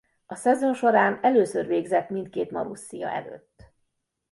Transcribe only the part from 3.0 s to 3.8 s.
előtt.